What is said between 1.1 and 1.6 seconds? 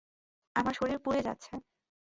যাচ্ছে।